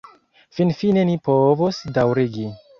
[0.59, 2.51] Finfine ni povos daŭrigi!